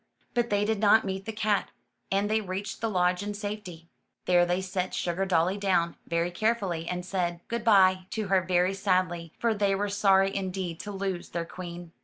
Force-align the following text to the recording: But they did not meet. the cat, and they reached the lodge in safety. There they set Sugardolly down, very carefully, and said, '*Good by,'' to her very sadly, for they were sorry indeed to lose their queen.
But 0.33 0.49
they 0.49 0.65
did 0.65 0.79
not 0.79 1.05
meet. 1.05 1.25
the 1.25 1.31
cat, 1.31 1.69
and 2.11 2.27
they 2.27 2.41
reached 2.41 2.81
the 2.81 2.89
lodge 2.89 3.21
in 3.21 3.35
safety. 3.35 3.87
There 4.25 4.47
they 4.47 4.59
set 4.59 4.95
Sugardolly 4.95 5.59
down, 5.59 5.95
very 6.07 6.31
carefully, 6.31 6.87
and 6.89 7.05
said, 7.05 7.39
'*Good 7.47 7.63
by,'' 7.63 8.07
to 8.09 8.29
her 8.29 8.41
very 8.41 8.73
sadly, 8.73 9.31
for 9.37 9.53
they 9.53 9.75
were 9.75 9.89
sorry 9.89 10.35
indeed 10.35 10.79
to 10.79 10.91
lose 10.91 11.29
their 11.29 11.45
queen. 11.45 11.91